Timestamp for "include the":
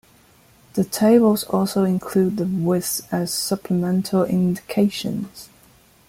1.83-2.47